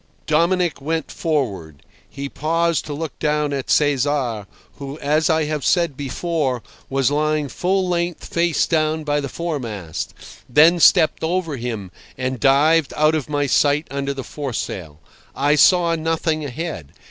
[0.25, 1.83] Dominic went forward.
[2.09, 7.47] He paused to look down at Cesar, who, as I have said before, was lying
[7.49, 10.15] full length face down by the foremast,
[10.49, 14.99] then stepped over him, and dived out of my sight under the foresail.
[15.35, 16.93] I saw nothing ahead.